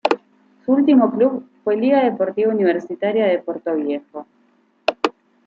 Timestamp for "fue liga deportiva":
1.63-2.51